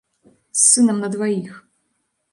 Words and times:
З 0.61 0.61
сынам 0.69 0.97
на 1.05 1.11
дваіх. 1.17 1.53